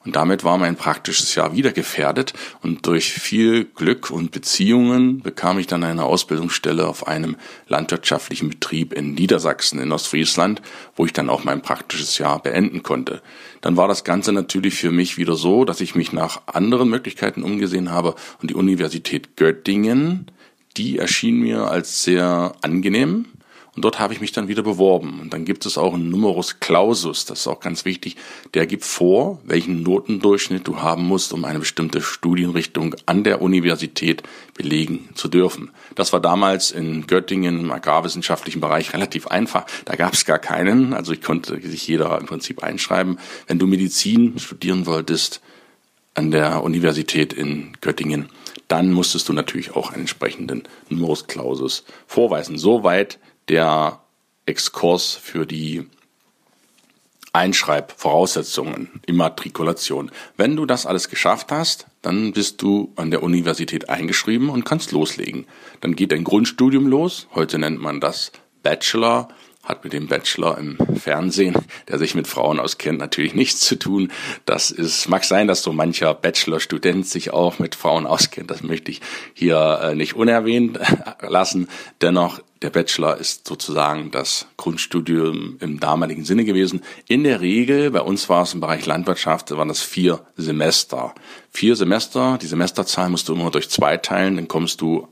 Und 0.04 0.16
damit 0.16 0.44
war 0.44 0.58
mein 0.58 0.76
praktisches 0.76 1.34
Jahr 1.34 1.54
wieder 1.54 1.72
gefährdet 1.72 2.34
und 2.60 2.86
durch 2.86 3.12
viel 3.12 3.64
Glück 3.64 4.10
und 4.10 4.32
Beziehungen 4.32 5.22
bekam 5.22 5.58
ich 5.58 5.66
dann 5.66 5.82
eine 5.82 6.04
Ausbildungsstelle 6.04 6.86
auf 6.86 7.08
einem 7.08 7.36
landwirtschaftlichen 7.68 8.50
Betrieb 8.50 8.92
in 8.92 9.14
Niedersachsen 9.14 9.78
in 9.78 9.92
Ostfriesland, 9.92 10.60
wo 10.94 11.06
ich 11.06 11.14
dann 11.14 11.30
auch 11.30 11.44
mein 11.44 11.62
praktisches 11.62 12.18
Jahr 12.18 12.42
beenden 12.42 12.82
konnte. 12.82 13.22
Dann 13.62 13.78
war 13.78 13.88
das 13.88 14.04
Ganze 14.04 14.32
natürlich 14.32 14.74
für 14.74 14.90
mich 14.90 15.16
wieder 15.16 15.36
so, 15.36 15.64
dass 15.64 15.80
ich 15.80 15.94
mich 15.94 16.12
nach 16.12 16.42
anderen 16.46 16.90
Möglichkeiten 16.90 17.42
umgesehen 17.42 17.90
habe 17.90 18.14
und 18.42 18.50
die 18.50 18.54
Universität 18.54 19.36
Göttingen, 19.36 20.30
die 20.76 20.98
erschien 20.98 21.38
mir 21.38 21.70
als 21.70 22.02
sehr 22.02 22.52
angenehm 22.60 23.24
und 23.76 23.84
dort 23.84 23.98
habe 23.98 24.12
ich 24.14 24.20
mich 24.20 24.30
dann 24.32 24.46
wieder 24.46 24.62
beworben. 24.62 25.18
Und 25.20 25.32
dann 25.32 25.44
gibt 25.44 25.66
es 25.66 25.76
auch 25.78 25.94
einen 25.94 26.08
Numerus 26.08 26.60
Clausus, 26.60 27.24
das 27.24 27.40
ist 27.40 27.46
auch 27.48 27.60
ganz 27.60 27.84
wichtig. 27.84 28.16
Der 28.54 28.66
gibt 28.66 28.84
vor, 28.84 29.40
welchen 29.44 29.82
Notendurchschnitt 29.82 30.66
du 30.68 30.80
haben 30.80 31.04
musst, 31.04 31.32
um 31.32 31.44
eine 31.44 31.58
bestimmte 31.58 32.00
Studienrichtung 32.00 32.94
an 33.06 33.24
der 33.24 33.42
Universität 33.42 34.22
belegen 34.54 35.08
zu 35.14 35.28
dürfen. 35.28 35.72
Das 35.96 36.12
war 36.12 36.20
damals 36.20 36.70
in 36.70 37.06
Göttingen 37.06 37.60
im 37.60 37.72
agrarwissenschaftlichen 37.72 38.60
Bereich 38.60 38.92
relativ 38.92 39.26
einfach. 39.26 39.66
Da 39.84 39.96
gab 39.96 40.12
es 40.12 40.24
gar 40.24 40.38
keinen. 40.38 40.92
Also 40.92 41.12
ich 41.12 41.22
konnte 41.22 41.60
sich 41.60 41.88
jeder 41.88 42.18
im 42.20 42.26
Prinzip 42.26 42.62
einschreiben. 42.62 43.18
Wenn 43.48 43.58
du 43.58 43.66
Medizin 43.66 44.38
studieren 44.38 44.86
wolltest 44.86 45.40
an 46.14 46.30
der 46.30 46.62
Universität 46.62 47.32
in 47.32 47.72
Göttingen, 47.80 48.28
dann 48.68 48.92
musstest 48.92 49.28
du 49.28 49.32
natürlich 49.32 49.74
auch 49.74 49.90
einen 49.90 50.02
entsprechenden 50.02 50.62
Numerus 50.88 51.26
Clausus 51.26 51.84
vorweisen. 52.06 52.56
Soweit 52.56 53.18
der 53.48 54.00
Exkurs 54.46 55.14
für 55.14 55.46
die 55.46 55.86
Einschreibvoraussetzungen, 57.32 59.00
Immatrikulation. 59.06 60.12
Wenn 60.36 60.54
du 60.54 60.66
das 60.66 60.86
alles 60.86 61.08
geschafft 61.08 61.50
hast, 61.50 61.86
dann 62.00 62.32
bist 62.32 62.62
du 62.62 62.92
an 62.94 63.10
der 63.10 63.24
Universität 63.24 63.88
eingeschrieben 63.88 64.50
und 64.50 64.64
kannst 64.64 64.92
loslegen. 64.92 65.46
Dann 65.80 65.96
geht 65.96 66.12
dein 66.12 66.22
Grundstudium 66.22 66.86
los. 66.86 67.26
Heute 67.34 67.58
nennt 67.58 67.80
man 67.80 68.00
das 68.00 68.30
Bachelor 68.62 69.28
hat 69.64 69.84
mit 69.84 69.92
dem 69.92 70.06
Bachelor 70.06 70.58
im 70.58 70.76
Fernsehen, 70.96 71.54
der 71.88 71.98
sich 71.98 72.14
mit 72.14 72.26
Frauen 72.26 72.60
auskennt, 72.60 72.98
natürlich 72.98 73.34
nichts 73.34 73.60
zu 73.60 73.78
tun. 73.78 74.10
Das 74.44 74.70
ist, 74.70 75.08
mag 75.08 75.24
sein, 75.24 75.48
dass 75.48 75.62
so 75.62 75.72
mancher 75.72 76.14
Bachelor-Student 76.14 77.06
sich 77.06 77.32
auch 77.32 77.58
mit 77.58 77.74
Frauen 77.74 78.06
auskennt. 78.06 78.50
Das 78.50 78.62
möchte 78.62 78.90
ich 78.90 79.00
hier 79.32 79.80
äh, 79.82 79.94
nicht 79.94 80.14
unerwähnt 80.14 80.78
lassen. 81.20 81.68
Dennoch, 82.00 82.40
der 82.62 82.70
Bachelor 82.70 83.18
ist 83.18 83.46
sozusagen 83.46 84.10
das 84.10 84.46
Grundstudium 84.56 85.58
im 85.60 85.80
damaligen 85.80 86.24
Sinne 86.24 86.44
gewesen. 86.44 86.82
In 87.08 87.24
der 87.24 87.40
Regel, 87.40 87.90
bei 87.90 88.00
uns 88.00 88.28
war 88.28 88.42
es 88.42 88.54
im 88.54 88.60
Bereich 88.60 88.86
Landwirtschaft, 88.86 89.50
waren 89.50 89.68
das 89.68 89.82
vier 89.82 90.20
Semester. 90.36 91.14
Vier 91.50 91.76
Semester, 91.76 92.38
die 92.40 92.46
Semesterzahl 92.46 93.10
musst 93.10 93.28
du 93.28 93.34
immer 93.34 93.50
durch 93.50 93.68
zwei 93.68 93.98
teilen, 93.98 94.36
dann 94.36 94.48
kommst 94.48 94.80
du 94.80 95.08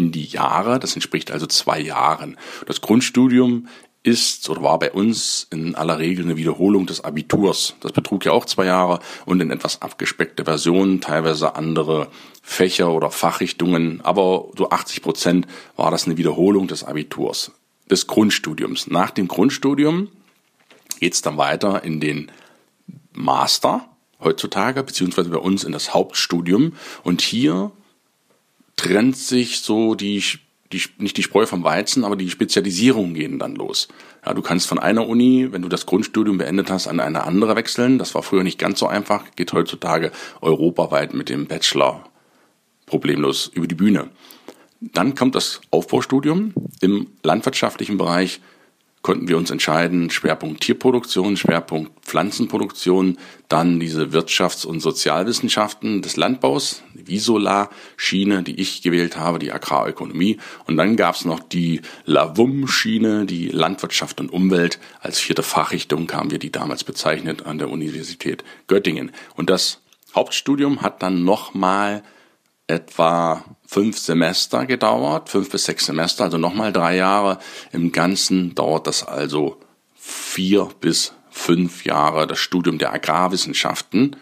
in 0.00 0.12
die 0.12 0.24
Jahre. 0.24 0.80
Das 0.80 0.94
entspricht 0.94 1.30
also 1.30 1.46
zwei 1.46 1.78
Jahren. 1.78 2.38
Das 2.66 2.80
Grundstudium 2.80 3.68
ist 4.02 4.48
oder 4.48 4.62
war 4.62 4.78
bei 4.78 4.90
uns 4.92 5.46
in 5.50 5.74
aller 5.74 5.98
Regel 5.98 6.24
eine 6.24 6.38
Wiederholung 6.38 6.86
des 6.86 7.04
Abiturs. 7.04 7.74
Das 7.80 7.92
betrug 7.92 8.24
ja 8.24 8.32
auch 8.32 8.46
zwei 8.46 8.64
Jahre 8.64 9.00
und 9.26 9.42
in 9.42 9.50
etwas 9.50 9.82
abgespeckte 9.82 10.44
Versionen, 10.46 11.02
teilweise 11.02 11.54
andere 11.54 12.08
Fächer 12.42 12.92
oder 12.92 13.10
Fachrichtungen, 13.10 14.00
aber 14.00 14.46
so 14.56 14.70
80 14.70 15.02
Prozent 15.02 15.46
war 15.76 15.90
das 15.90 16.06
eine 16.06 16.16
Wiederholung 16.16 16.66
des 16.66 16.82
Abiturs, 16.82 17.52
des 17.90 18.06
Grundstudiums. 18.06 18.86
Nach 18.86 19.10
dem 19.10 19.28
Grundstudium 19.28 20.08
geht's 20.98 21.20
dann 21.20 21.36
weiter 21.36 21.84
in 21.84 22.00
den 22.00 22.32
Master 23.12 23.86
heutzutage, 24.18 24.82
beziehungsweise 24.82 25.28
bei 25.28 25.38
uns 25.38 25.62
in 25.62 25.72
das 25.72 25.92
Hauptstudium. 25.92 26.72
Und 27.02 27.20
hier 27.20 27.70
trennt 28.80 29.14
sich 29.14 29.60
so 29.60 29.94
die, 29.94 30.24
die, 30.72 30.82
nicht 30.96 31.18
die 31.18 31.22
Spreu 31.22 31.44
vom 31.44 31.64
Weizen, 31.64 32.02
aber 32.02 32.16
die 32.16 32.30
Spezialisierungen 32.30 33.12
gehen 33.12 33.38
dann 33.38 33.54
los. 33.54 33.88
Ja, 34.24 34.32
du 34.32 34.40
kannst 34.40 34.68
von 34.68 34.78
einer 34.78 35.06
Uni, 35.06 35.48
wenn 35.50 35.60
du 35.60 35.68
das 35.68 35.84
Grundstudium 35.84 36.38
beendet 36.38 36.70
hast, 36.70 36.86
an 36.86 36.98
eine 36.98 37.24
andere 37.24 37.56
wechseln. 37.56 37.98
Das 37.98 38.14
war 38.14 38.22
früher 38.22 38.42
nicht 38.42 38.58
ganz 38.58 38.78
so 38.78 38.86
einfach, 38.86 39.24
geht 39.36 39.52
heutzutage 39.52 40.12
europaweit 40.40 41.12
mit 41.12 41.28
dem 41.28 41.46
Bachelor 41.46 42.08
problemlos 42.86 43.50
über 43.52 43.66
die 43.66 43.74
Bühne. 43.74 44.08
Dann 44.80 45.14
kommt 45.14 45.34
das 45.34 45.60
Aufbaustudium 45.70 46.54
im 46.80 47.08
landwirtschaftlichen 47.22 47.98
Bereich 47.98 48.40
konnten 49.02 49.28
wir 49.28 49.38
uns 49.38 49.50
entscheiden, 49.50 50.10
Schwerpunkt 50.10 50.60
Tierproduktion, 50.60 51.36
Schwerpunkt 51.36 52.04
Pflanzenproduktion, 52.04 53.16
dann 53.48 53.80
diese 53.80 54.12
Wirtschafts- 54.12 54.66
und 54.66 54.80
Sozialwissenschaften 54.80 56.02
des 56.02 56.16
Landbaus, 56.16 56.82
die 56.94 57.06
Visola-Schiene, 57.06 58.42
die 58.42 58.60
ich 58.60 58.82
gewählt 58.82 59.16
habe, 59.16 59.38
die 59.38 59.52
Agrarökonomie. 59.52 60.38
Und 60.66 60.76
dann 60.76 60.96
gab 60.96 61.14
es 61.14 61.24
noch 61.24 61.40
die 61.40 61.80
Lavum-Schiene, 62.04 63.24
die 63.24 63.48
Landwirtschaft 63.48 64.20
und 64.20 64.30
Umwelt. 64.30 64.78
Als 65.00 65.18
vierte 65.18 65.42
Fachrichtung 65.42 66.10
haben 66.12 66.30
wir 66.30 66.38
die 66.38 66.52
damals 66.52 66.84
bezeichnet 66.84 67.46
an 67.46 67.58
der 67.58 67.70
Universität 67.70 68.44
Göttingen. 68.66 69.12
Und 69.34 69.48
das 69.48 69.80
Hauptstudium 70.14 70.82
hat 70.82 71.02
dann 71.02 71.24
nochmal 71.24 72.02
etwa 72.70 73.44
fünf 73.66 73.98
Semester 73.98 74.66
gedauert, 74.66 75.28
fünf 75.28 75.50
bis 75.50 75.64
sechs 75.64 75.86
Semester, 75.86 76.24
also 76.24 76.38
nochmal 76.38 76.72
drei 76.72 76.96
Jahre. 76.96 77.38
Im 77.72 77.92
Ganzen 77.92 78.54
dauert 78.54 78.86
das 78.86 79.06
also 79.06 79.58
vier 79.96 80.68
bis 80.80 81.12
fünf 81.30 81.84
Jahre 81.84 82.26
das 82.26 82.38
Studium 82.38 82.78
der 82.78 82.92
Agrarwissenschaften. 82.92 84.16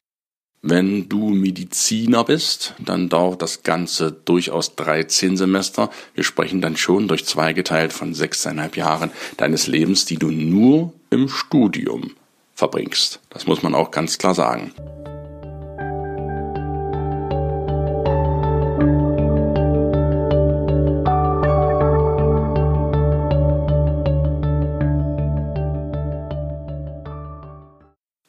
Wenn 0.61 1.09
du 1.09 1.31
Mediziner 1.31 2.25
bist, 2.25 2.75
dann 2.79 3.09
dauert 3.09 3.43
das 3.43 3.63
Ganze 3.63 4.11
durchaus 4.11 4.75
13 4.75 5.37
Semester. 5.37 5.89
Wir 6.15 6.25
sprechen 6.25 6.61
dann 6.61 6.77
schon 6.77 7.07
durch 7.07 7.25
zwei 7.25 7.53
geteilt 7.53 7.93
von 7.93 8.13
sechseinhalb 8.13 8.77
Jahren 8.77 9.13
deines 9.37 9.69
Lebens, 9.69 10.05
die 10.05 10.17
du 10.17 10.31
nur 10.31 10.93
im 11.11 11.29
Studium 11.29 12.11
verbringst. 12.55 13.21
Das 13.31 13.47
muss 13.47 13.63
man 13.63 13.75
auch 13.75 13.93
ganz 13.93 14.19
klar 14.19 14.35
sagen. 14.35 14.73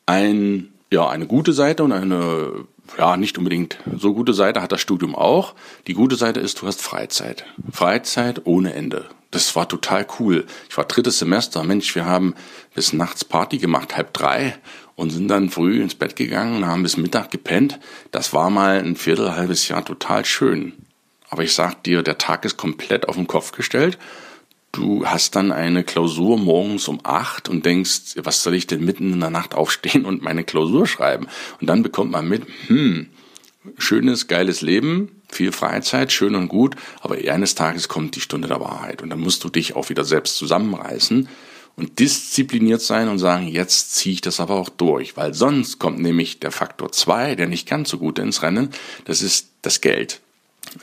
Ein, 0.09 0.73
ja, 0.91 1.07
eine 1.07 1.27
gute 1.27 1.53
Seite 1.53 1.83
und 1.83 1.91
eine 1.91 2.65
ja, 2.97 3.15
nicht 3.15 3.37
unbedingt 3.37 3.77
so 3.95 4.15
gute 4.15 4.33
Seite 4.33 4.59
hat 4.59 4.71
das 4.71 4.81
Studium 4.81 5.13
auch. 5.13 5.53
Die 5.85 5.93
gute 5.93 6.15
Seite 6.15 6.39
ist, 6.39 6.61
du 6.61 6.65
hast 6.65 6.81
Freizeit. 6.81 7.45
Freizeit 7.71 8.41
ohne 8.45 8.73
Ende. 8.73 9.05
Das 9.29 9.55
war 9.55 9.69
total 9.69 10.07
cool. 10.19 10.47
Ich 10.67 10.77
war 10.77 10.85
drittes 10.85 11.19
Semester. 11.19 11.63
Mensch, 11.63 11.93
wir 11.93 12.05
haben 12.05 12.33
bis 12.73 12.91
nachts 12.91 13.23
Party 13.23 13.59
gemacht, 13.59 13.95
halb 13.95 14.11
drei 14.13 14.57
und 14.95 15.11
sind 15.11 15.27
dann 15.27 15.51
früh 15.51 15.79
ins 15.79 15.93
Bett 15.93 16.15
gegangen 16.15 16.57
und 16.57 16.65
haben 16.65 16.81
bis 16.81 16.97
Mittag 16.97 17.29
gepennt. 17.29 17.79
Das 18.09 18.33
war 18.33 18.49
mal 18.49 18.79
ein 18.79 18.95
Viertel, 18.95 19.35
halbes 19.35 19.67
Jahr 19.67 19.85
total 19.85 20.25
schön. 20.25 20.73
Aber 21.29 21.43
ich 21.43 21.53
sag 21.53 21.83
dir, 21.83 22.01
der 22.01 22.17
Tag 22.17 22.45
ist 22.45 22.57
komplett 22.57 23.07
auf 23.07 23.15
den 23.15 23.27
Kopf 23.27 23.51
gestellt 23.51 23.99
du 24.71 25.05
hast 25.05 25.35
dann 25.35 25.51
eine 25.51 25.83
Klausur 25.83 26.37
morgens 26.37 26.87
um 26.87 26.99
acht 27.03 27.49
und 27.49 27.65
denkst, 27.65 28.15
was 28.17 28.43
soll 28.43 28.55
ich 28.55 28.67
denn 28.67 28.83
mitten 28.83 29.13
in 29.13 29.19
der 29.19 29.29
Nacht 29.29 29.55
aufstehen 29.55 30.05
und 30.05 30.21
meine 30.21 30.43
Klausur 30.43 30.87
schreiben? 30.87 31.27
Und 31.59 31.67
dann 31.67 31.83
bekommt 31.83 32.11
man 32.11 32.27
mit, 32.27 32.43
hm, 32.67 33.07
schönes, 33.77 34.27
geiles 34.27 34.61
Leben, 34.61 35.21
viel 35.29 35.51
Freizeit, 35.51 36.11
schön 36.11 36.35
und 36.35 36.47
gut, 36.47 36.75
aber 37.01 37.15
eines 37.15 37.55
Tages 37.55 37.87
kommt 37.87 38.15
die 38.15 38.21
Stunde 38.21 38.47
der 38.47 38.61
Wahrheit 38.61 39.01
und 39.01 39.09
dann 39.09 39.19
musst 39.19 39.43
du 39.43 39.49
dich 39.49 39.75
auch 39.75 39.89
wieder 39.89 40.05
selbst 40.05 40.37
zusammenreißen 40.37 41.27
und 41.75 41.99
diszipliniert 41.99 42.81
sein 42.81 43.07
und 43.09 43.19
sagen, 43.19 43.47
jetzt 43.47 43.95
ziehe 43.95 44.13
ich 44.13 44.21
das 44.21 44.39
aber 44.39 44.55
auch 44.55 44.69
durch, 44.69 45.17
weil 45.17 45.33
sonst 45.33 45.79
kommt 45.79 45.99
nämlich 45.99 46.39
der 46.39 46.51
Faktor 46.51 46.91
zwei, 46.91 47.35
der 47.35 47.47
nicht 47.47 47.67
ganz 47.67 47.89
so 47.89 47.97
gut 47.97 48.19
ins 48.19 48.41
Rennen, 48.41 48.69
das 49.05 49.21
ist 49.21 49.49
das 49.61 49.81
Geld. 49.81 50.21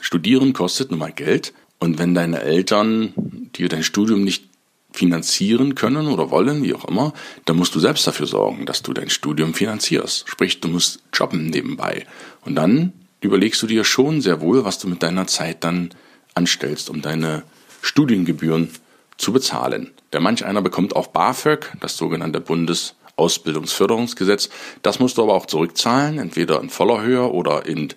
Studieren 0.01 0.53
kostet 0.53 0.91
nun 0.91 0.99
mal 0.99 1.11
Geld 1.11 1.53
und 1.79 1.99
wenn 1.99 2.15
deine 2.15 2.41
Eltern 2.41 3.13
dir 3.57 3.69
dein 3.69 3.83
Studium 3.83 4.23
nicht 4.23 4.45
finanzieren 4.91 5.75
können 5.75 6.07
oder 6.07 6.31
wollen, 6.31 6.63
wie 6.63 6.73
auch 6.73 6.85
immer, 6.85 7.13
dann 7.45 7.57
musst 7.57 7.75
du 7.75 7.79
selbst 7.79 8.07
dafür 8.07 8.25
sorgen, 8.25 8.65
dass 8.65 8.81
du 8.81 8.93
dein 8.93 9.09
Studium 9.09 9.53
finanzierst. 9.53 10.27
Sprich, 10.27 10.59
du 10.59 10.69
musst 10.69 11.03
jobben 11.13 11.47
nebenbei. 11.47 12.05
Und 12.41 12.55
dann 12.55 12.93
überlegst 13.21 13.61
du 13.61 13.67
dir 13.67 13.83
schon 13.83 14.21
sehr 14.21 14.41
wohl, 14.41 14.65
was 14.65 14.79
du 14.79 14.87
mit 14.87 15.03
deiner 15.03 15.27
Zeit 15.27 15.63
dann 15.63 15.91
anstellst, 16.33 16.89
um 16.89 17.01
deine 17.01 17.43
Studiengebühren 17.81 18.71
zu 19.17 19.33
bezahlen. 19.33 19.91
Der 20.13 20.21
manch 20.21 20.45
einer 20.45 20.61
bekommt 20.61 20.95
auch 20.95 21.07
BAföG, 21.07 21.73
das 21.79 21.97
sogenannte 21.97 22.39
Bundesausbildungsförderungsgesetz. 22.39 24.49
Das 24.83 24.99
musst 24.99 25.17
du 25.17 25.23
aber 25.23 25.33
auch 25.33 25.47
zurückzahlen, 25.47 26.19
entweder 26.19 26.61
in 26.61 26.69
voller 26.69 27.01
Höhe 27.01 27.31
oder 27.31 27.65
in, 27.65 27.89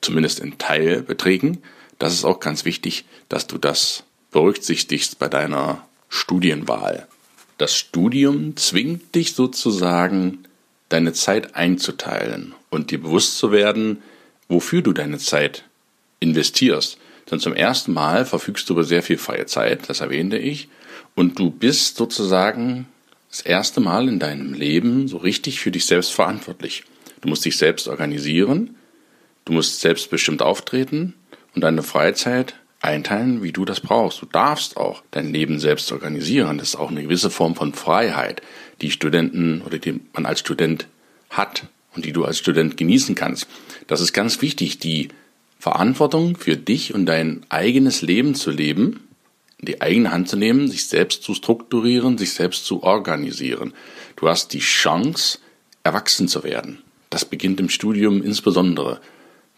zumindest 0.00 0.38
in 0.40 0.56
Teilbeträgen. 0.58 1.58
Das 1.98 2.14
ist 2.14 2.24
auch 2.24 2.40
ganz 2.40 2.64
wichtig, 2.64 3.04
dass 3.28 3.46
du 3.46 3.58
das 3.58 4.04
berücksichtigst 4.32 5.18
bei 5.18 5.28
deiner 5.28 5.86
Studienwahl. 6.08 7.06
Das 7.58 7.76
Studium 7.76 8.56
zwingt 8.56 9.14
dich 9.14 9.34
sozusagen 9.34 10.44
deine 10.88 11.12
Zeit 11.12 11.54
einzuteilen 11.54 12.54
und 12.70 12.90
dir 12.90 13.00
bewusst 13.00 13.38
zu 13.38 13.52
werden, 13.52 14.02
wofür 14.48 14.82
du 14.82 14.92
deine 14.92 15.18
Zeit 15.18 15.64
investierst. 16.20 16.98
Denn 17.30 17.40
zum 17.40 17.54
ersten 17.54 17.92
Mal 17.92 18.26
verfügst 18.26 18.68
du 18.68 18.74
über 18.74 18.84
sehr 18.84 19.02
viel 19.02 19.18
freie 19.18 19.46
Zeit, 19.46 19.88
das 19.88 20.00
erwähnte 20.00 20.38
ich, 20.38 20.68
und 21.14 21.38
du 21.38 21.50
bist 21.50 21.96
sozusagen 21.96 22.86
das 23.30 23.42
erste 23.42 23.80
Mal 23.80 24.08
in 24.08 24.18
deinem 24.18 24.54
Leben 24.54 25.08
so 25.08 25.18
richtig 25.18 25.60
für 25.60 25.70
dich 25.70 25.86
selbst 25.86 26.12
verantwortlich. 26.12 26.84
Du 27.20 27.28
musst 27.28 27.44
dich 27.44 27.56
selbst 27.56 27.88
organisieren, 27.88 28.76
du 29.44 29.52
musst 29.52 29.80
selbstbestimmt 29.80 30.42
auftreten 30.42 31.14
und 31.54 31.62
deine 31.62 31.82
Freizeit 31.82 32.54
einteilen, 32.82 33.42
wie 33.42 33.52
du 33.52 33.64
das 33.64 33.80
brauchst. 33.80 34.20
Du 34.20 34.26
darfst 34.26 34.76
auch 34.76 35.02
dein 35.12 35.32
Leben 35.32 35.60
selbst 35.60 35.90
organisieren. 35.92 36.58
Das 36.58 36.70
ist 36.70 36.76
auch 36.76 36.90
eine 36.90 37.02
gewisse 37.02 37.30
Form 37.30 37.54
von 37.54 37.72
Freiheit, 37.72 38.42
die 38.80 38.90
Studenten 38.90 39.62
oder 39.62 39.78
die 39.78 40.00
man 40.12 40.26
als 40.26 40.40
Student 40.40 40.88
hat 41.30 41.68
und 41.94 42.04
die 42.04 42.12
du 42.12 42.24
als 42.24 42.38
Student 42.38 42.76
genießen 42.76 43.14
kannst. 43.14 43.46
Das 43.86 44.00
ist 44.00 44.12
ganz 44.12 44.42
wichtig, 44.42 44.78
die 44.78 45.08
Verantwortung 45.58 46.36
für 46.36 46.56
dich 46.56 46.92
und 46.92 47.06
dein 47.06 47.42
eigenes 47.48 48.02
Leben 48.02 48.34
zu 48.34 48.50
leben, 48.50 49.08
in 49.58 49.66
die 49.66 49.80
eigene 49.80 50.10
Hand 50.10 50.28
zu 50.28 50.36
nehmen, 50.36 50.68
sich 50.68 50.86
selbst 50.86 51.22
zu 51.22 51.34
strukturieren, 51.34 52.18
sich 52.18 52.32
selbst 52.32 52.66
zu 52.66 52.82
organisieren. 52.82 53.72
Du 54.16 54.28
hast 54.28 54.52
die 54.52 54.58
Chance, 54.58 55.38
erwachsen 55.84 56.26
zu 56.26 56.42
werden. 56.42 56.82
Das 57.10 57.24
beginnt 57.24 57.60
im 57.60 57.68
Studium 57.68 58.22
insbesondere. 58.22 59.00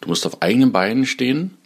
Du 0.02 0.08
musst 0.08 0.26
auf 0.26 0.42
eigenen 0.42 0.72
Beinen 0.72 1.06
stehen 1.06 1.56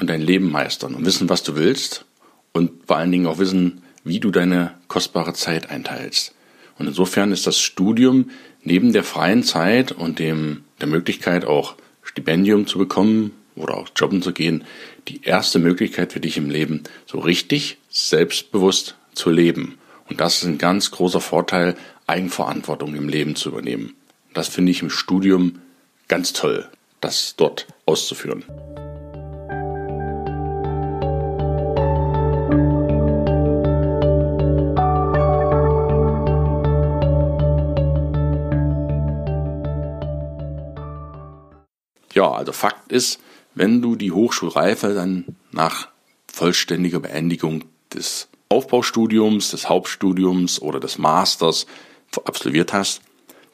und 0.00 0.08
dein 0.08 0.22
Leben 0.22 0.50
meistern 0.50 0.94
und 0.94 1.04
wissen, 1.04 1.28
was 1.28 1.42
du 1.42 1.54
willst 1.56 2.04
und 2.52 2.86
vor 2.86 2.96
allen 2.96 3.12
Dingen 3.12 3.26
auch 3.26 3.38
wissen, 3.38 3.82
wie 4.02 4.18
du 4.18 4.30
deine 4.30 4.72
kostbare 4.88 5.34
Zeit 5.34 5.70
einteilst. 5.70 6.34
Und 6.78 6.86
insofern 6.86 7.32
ist 7.32 7.46
das 7.46 7.60
Studium 7.60 8.30
neben 8.62 8.92
der 8.92 9.04
freien 9.04 9.42
Zeit 9.42 9.92
und 9.92 10.18
dem, 10.18 10.64
der 10.80 10.88
Möglichkeit 10.88 11.44
auch 11.44 11.76
Stipendium 12.02 12.66
zu 12.66 12.78
bekommen 12.78 13.32
oder 13.54 13.76
auch 13.76 13.88
jobben 13.94 14.22
zu 14.22 14.32
gehen, 14.32 14.64
die 15.08 15.22
erste 15.22 15.58
Möglichkeit 15.58 16.12
für 16.12 16.20
dich 16.20 16.38
im 16.38 16.48
Leben, 16.48 16.82
so 17.06 17.18
richtig 17.18 17.76
selbstbewusst 17.90 18.96
zu 19.14 19.30
leben. 19.30 19.78
Und 20.08 20.20
das 20.20 20.38
ist 20.38 20.44
ein 20.44 20.58
ganz 20.58 20.90
großer 20.90 21.20
Vorteil, 21.20 21.76
Eigenverantwortung 22.06 22.94
im 22.94 23.08
Leben 23.08 23.36
zu 23.36 23.50
übernehmen. 23.50 23.94
Das 24.32 24.48
finde 24.48 24.72
ich 24.72 24.82
im 24.82 24.90
Studium 24.90 25.60
ganz 26.08 26.32
toll, 26.32 26.68
das 27.00 27.34
dort 27.36 27.66
auszuführen. 27.84 28.44
Ja, 42.12 42.30
also 42.30 42.52
Fakt 42.52 42.90
ist, 42.92 43.20
wenn 43.54 43.82
du 43.82 43.96
die 43.96 44.12
Hochschulreife 44.12 44.94
dann 44.94 45.36
nach 45.52 45.88
vollständiger 46.32 47.00
Beendigung 47.00 47.64
des 47.92 48.28
Aufbaustudiums, 48.48 49.50
des 49.50 49.68
Hauptstudiums 49.68 50.60
oder 50.60 50.80
des 50.80 50.98
Masters 50.98 51.66
absolviert 52.24 52.72
hast, 52.72 53.02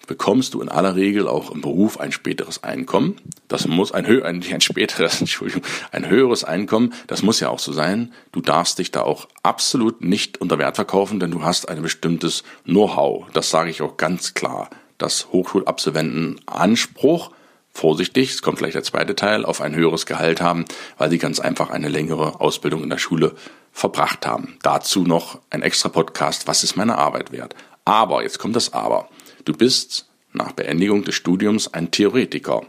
bekommst 0.06 0.54
du 0.54 0.62
in 0.62 0.68
aller 0.68 0.94
Regel 0.94 1.28
auch 1.28 1.50
im 1.50 1.60
Beruf 1.60 1.98
ein 1.98 2.12
späteres 2.12 2.62
Einkommen. 2.62 3.16
Das 3.48 3.66
muss 3.66 3.92
ein, 3.92 4.06
hö 4.06 4.22
ein, 4.22 4.42
ein 4.50 4.60
späteres, 4.60 5.20
Entschuldigung, 5.20 5.62
ein 5.90 6.08
höheres 6.08 6.44
Einkommen. 6.44 6.94
Das 7.06 7.22
muss 7.22 7.40
ja 7.40 7.48
auch 7.48 7.58
so 7.58 7.72
sein. 7.72 8.12
Du 8.32 8.40
darfst 8.40 8.78
dich 8.78 8.90
da 8.90 9.02
auch 9.02 9.28
absolut 9.42 10.02
nicht 10.02 10.40
unter 10.40 10.58
Wert 10.58 10.76
verkaufen, 10.76 11.20
denn 11.20 11.30
du 11.30 11.42
hast 11.42 11.68
ein 11.68 11.82
bestimmtes 11.82 12.44
Know-how. 12.64 13.26
Das 13.32 13.50
sage 13.50 13.70
ich 13.70 13.82
auch 13.82 13.96
ganz 13.96 14.34
klar. 14.34 14.70
Das 14.98 15.28
Hochschulabsolventen 15.30 16.40
Anspruch 16.46 17.32
vorsichtig, 17.76 18.30
es 18.30 18.42
kommt 18.42 18.58
vielleicht 18.58 18.74
der 18.74 18.82
zweite 18.82 19.14
Teil, 19.14 19.44
auf 19.44 19.60
ein 19.60 19.74
höheres 19.74 20.06
Gehalt 20.06 20.40
haben, 20.40 20.64
weil 20.98 21.10
sie 21.10 21.18
ganz 21.18 21.38
einfach 21.38 21.70
eine 21.70 21.88
längere 21.88 22.40
Ausbildung 22.40 22.82
in 22.82 22.90
der 22.90 22.98
Schule 22.98 23.34
verbracht 23.72 24.26
haben. 24.26 24.58
Dazu 24.62 25.02
noch 25.02 25.40
ein 25.50 25.62
extra 25.62 25.88
Podcast, 25.88 26.48
was 26.48 26.64
ist 26.64 26.76
meine 26.76 26.98
Arbeit 26.98 27.32
wert? 27.32 27.54
Aber, 27.84 28.22
jetzt 28.22 28.38
kommt 28.38 28.56
das 28.56 28.72
Aber. 28.72 29.08
Du 29.44 29.52
bist 29.52 30.08
nach 30.32 30.52
Beendigung 30.52 31.04
des 31.04 31.14
Studiums 31.14 31.72
ein 31.72 31.90
Theoretiker 31.90 32.62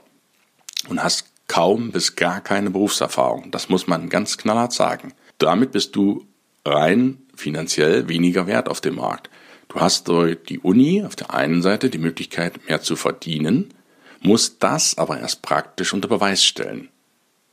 und 0.90 1.04
hast 1.04 1.28
kaum 1.48 1.92
bis 1.92 2.16
gar 2.16 2.42
keine 2.42 2.70
Berufserfahrung. 2.70 3.52
Das 3.52 3.70
muss 3.70 3.88
man 3.88 4.10
ganz 4.10 4.38
knallhart 4.38 4.74
sagen. 4.74 5.14
Damit 5.38 5.72
bist 5.72 5.96
du 5.96 6.26
rein 6.66 7.20
finanziell 7.36 8.10
weniger 8.10 8.48
wert 8.48 8.70
auf 8.70 8.82
dem 8.82 8.96
Markt. 8.96 9.30
Du 9.70 9.80
hast 9.80 10.08
durch 10.08 10.38
die 10.48 10.60
Uni 10.60 11.04
auf 11.04 11.16
der 11.16 11.34
einen 11.34 11.62
Seite 11.62 11.90
die 11.90 11.98
Möglichkeit, 11.98 12.68
mehr 12.68 12.82
zu 12.82 12.96
verdienen, 12.96 13.74
muss 14.22 14.60
das 14.60 14.98
aber 14.98 15.20
erst 15.20 15.42
praktisch 15.42 15.94
unter 15.94 16.08
Beweis 16.08 16.44
stellen. 16.44 16.90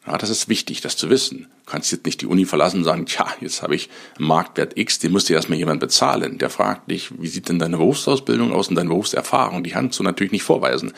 Ja, 0.07 0.19
das 0.19 0.29
ist 0.29 0.49
wichtig, 0.49 0.83
das 0.83 0.97
zu 0.97 1.09
wissen. 1.09 1.47
Du 1.65 1.71
kannst 1.71 1.91
jetzt 1.91 2.05
nicht 2.05 2.21
die 2.21 2.27
Uni 2.27 2.45
verlassen 2.45 2.79
und 2.79 2.85
sagen, 2.85 3.07
tja, 3.07 3.27
jetzt 3.41 3.63
habe 3.63 3.75
ich 3.75 3.89
Marktwert 4.19 4.77
X, 4.77 4.99
den 4.99 5.13
muss 5.13 5.25
dir 5.25 5.35
erstmal 5.35 5.59
jemand 5.59 5.81
bezahlen. 5.81 6.37
Der 6.37 6.51
fragt 6.51 6.91
dich, 6.91 7.11
wie 7.19 7.27
sieht 7.27 7.49
denn 7.49 7.59
deine 7.59 7.79
Berufsausbildung 7.79 8.53
aus 8.53 8.69
und 8.69 8.75
deine 8.75 8.91
Berufserfahrung? 8.91 9.65
Die 9.65 9.71
kannst 9.71 9.99
du 9.99 10.03
natürlich 10.03 10.33
nicht 10.33 10.43
vorweisen. 10.43 10.93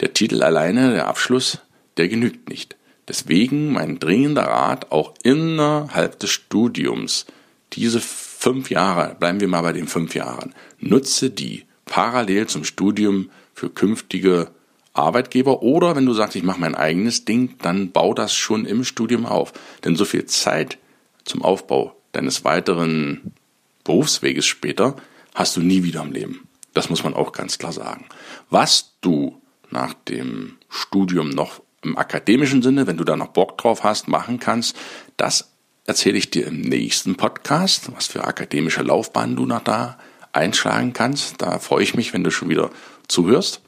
Der 0.00 0.12
Titel 0.12 0.42
alleine, 0.42 0.92
der 0.92 1.06
Abschluss, 1.06 1.58
der 1.96 2.08
genügt 2.08 2.48
nicht. 2.48 2.74
Deswegen 3.06 3.72
mein 3.72 4.00
dringender 4.00 4.44
Rat, 4.44 4.90
auch 4.90 5.14
innerhalb 5.22 6.18
des 6.18 6.30
Studiums, 6.30 7.26
diese 7.74 8.00
fünf 8.00 8.70
Jahre, 8.70 9.14
bleiben 9.18 9.40
wir 9.40 9.48
mal 9.48 9.62
bei 9.62 9.72
den 9.72 9.86
fünf 9.86 10.14
Jahren, 10.14 10.54
nutze 10.80 11.30
die 11.30 11.64
parallel 11.84 12.46
zum 12.46 12.64
Studium 12.64 13.30
für 13.54 13.70
künftige 13.70 14.48
Arbeitgeber 14.94 15.62
oder 15.62 15.96
wenn 15.96 16.06
du 16.06 16.14
sagst, 16.14 16.36
ich 16.36 16.44
mache 16.44 16.60
mein 16.60 16.74
eigenes 16.74 17.24
Ding, 17.24 17.56
dann 17.60 17.90
bau 17.90 18.14
das 18.14 18.34
schon 18.34 18.64
im 18.64 18.84
Studium 18.84 19.26
auf. 19.26 19.52
Denn 19.84 19.96
so 19.96 20.04
viel 20.04 20.24
Zeit 20.26 20.78
zum 21.24 21.42
Aufbau 21.42 21.96
deines 22.12 22.44
weiteren 22.44 23.32
Berufsweges 23.82 24.46
später 24.46 24.96
hast 25.34 25.56
du 25.56 25.60
nie 25.60 25.82
wieder 25.82 26.02
im 26.02 26.12
Leben. 26.12 26.48
Das 26.72 26.90
muss 26.90 27.04
man 27.04 27.14
auch 27.14 27.32
ganz 27.32 27.58
klar 27.58 27.72
sagen. 27.72 28.06
Was 28.50 28.94
du 29.00 29.40
nach 29.70 29.94
dem 29.94 30.56
Studium 30.68 31.30
noch 31.30 31.60
im 31.82 31.98
akademischen 31.98 32.62
Sinne, 32.62 32.86
wenn 32.86 32.96
du 32.96 33.04
da 33.04 33.16
noch 33.16 33.28
Bock 33.28 33.58
drauf 33.58 33.84
hast, 33.84 34.08
machen 34.08 34.38
kannst, 34.38 34.76
das 35.16 35.50
erzähle 35.86 36.18
ich 36.18 36.30
dir 36.30 36.46
im 36.46 36.60
nächsten 36.60 37.16
Podcast, 37.16 37.94
was 37.94 38.06
für 38.06 38.24
akademische 38.24 38.82
Laufbahn 38.82 39.36
du 39.36 39.44
noch 39.44 39.62
da 39.62 39.98
einschlagen 40.32 40.92
kannst. 40.92 41.42
Da 41.42 41.58
freue 41.58 41.82
ich 41.82 41.94
mich, 41.94 42.12
wenn 42.12 42.24
du 42.24 42.30
schon 42.30 42.48
wieder 42.48 42.70
zuhörst. 43.08 43.60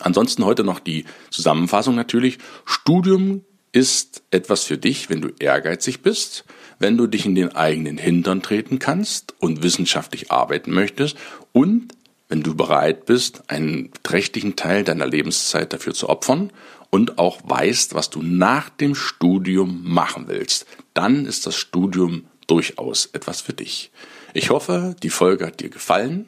Ansonsten 0.00 0.44
heute 0.44 0.64
noch 0.64 0.80
die 0.80 1.04
Zusammenfassung 1.30 1.94
natürlich. 1.94 2.38
Studium 2.64 3.44
ist 3.72 4.22
etwas 4.30 4.64
für 4.64 4.78
dich, 4.78 5.10
wenn 5.10 5.20
du 5.20 5.30
ehrgeizig 5.38 6.02
bist, 6.02 6.44
wenn 6.78 6.96
du 6.96 7.06
dich 7.06 7.26
in 7.26 7.34
den 7.34 7.54
eigenen 7.56 7.98
Hintern 7.98 8.42
treten 8.42 8.78
kannst 8.78 9.34
und 9.40 9.62
wissenschaftlich 9.62 10.30
arbeiten 10.30 10.72
möchtest 10.72 11.16
und 11.52 11.92
wenn 12.28 12.42
du 12.42 12.54
bereit 12.54 13.06
bist, 13.06 13.50
einen 13.50 13.90
trächtigen 14.02 14.56
Teil 14.56 14.82
deiner 14.82 15.06
Lebenszeit 15.06 15.72
dafür 15.72 15.92
zu 15.92 16.08
opfern 16.08 16.52
und 16.90 17.18
auch 17.18 17.40
weißt, 17.44 17.94
was 17.94 18.10
du 18.10 18.22
nach 18.22 18.70
dem 18.70 18.94
Studium 18.94 19.82
machen 19.84 20.24
willst, 20.28 20.66
dann 20.94 21.26
ist 21.26 21.46
das 21.46 21.56
Studium 21.56 22.26
durchaus 22.46 23.06
etwas 23.06 23.40
für 23.40 23.52
dich. 23.52 23.90
Ich 24.32 24.50
hoffe, 24.50 24.96
die 25.02 25.10
Folge 25.10 25.46
hat 25.46 25.60
dir 25.60 25.68
gefallen. 25.68 26.26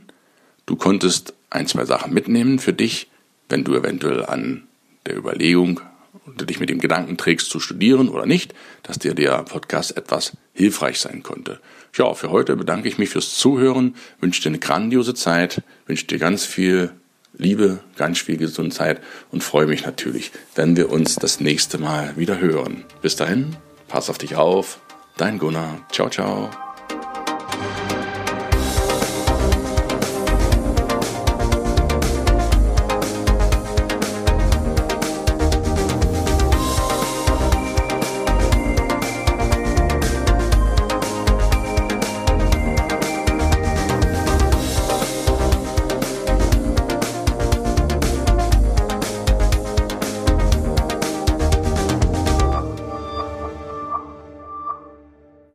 Du 0.67 0.77
konntest 0.77 1.35
ein, 1.51 1.67
zwei 1.67 1.85
Sachen 1.85 2.13
mitnehmen 2.13 2.59
für 2.59 2.73
dich 2.73 3.09
wenn 3.49 3.65
du 3.65 3.75
eventuell 3.75 4.25
an 4.25 4.65
der 5.07 5.17
Überlegung 5.17 5.81
und 6.25 6.49
dich 6.49 6.61
mit 6.61 6.69
dem 6.69 6.81
Gedanken 6.81 7.17
trägst 7.17 7.51
zu 7.51 7.61
studieren 7.61 8.09
oder 8.09 8.27
nicht, 8.27 8.55
dass 8.83 8.99
dir 8.99 9.15
der 9.15 9.43
Podcast 9.45 9.97
etwas 9.97 10.33
hilfreich 10.53 10.99
sein 10.99 11.23
konnte. 11.23 11.61
Ja, 11.95 12.13
für 12.15 12.31
heute 12.31 12.57
bedanke 12.57 12.89
ich 12.89 12.99
mich 12.99 13.11
fürs 13.11 13.35
Zuhören, 13.37 13.95
wünsche 14.21 14.43
dir 14.43 14.49
eine 14.49 14.59
grandiose 14.59 15.15
Zeit, 15.15 15.63
wünsche 15.87 16.07
dir 16.07 16.19
ganz 16.19 16.45
viel 16.45 16.91
Liebe, 17.39 17.81
ganz 17.97 18.21
viel 18.21 18.39
Gesundheit 18.39 19.01
und 19.31 19.45
freue 19.45 19.67
mich 19.67 19.85
natürlich, 19.85 20.33
wenn 20.55 20.77
wir 20.77 20.91
uns 20.91 21.17
das 21.17 21.41
nächste 21.41 21.79
Mal 21.79 22.17
wieder 22.17 22.41
hören. 22.41 22.85
Bis 23.03 23.17
dahin, 23.17 23.57
pass 23.89 24.11
auf 24.11 24.19
dich 24.19 24.37
auf, 24.37 24.81
dein 25.17 25.39
Gunnar. 25.39 25.87
Ciao, 25.93 26.09
ciao. 26.09 26.66